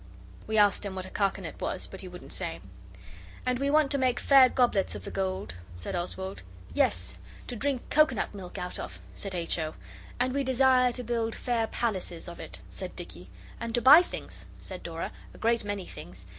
[0.47, 2.59] We asked him what a carcanet was, but he wouldn't say.
[3.45, 6.41] 'And we want to make fair goblets of the gold,' said Oswald.
[6.73, 9.59] 'Yes, to drink coconut milk out of,' said H.
[9.59, 9.75] O.
[10.19, 13.29] 'And we desire to build fair palaces of it,' said Dicky.
[13.59, 16.25] 'And to buy things,' said Dora; 'a great many things.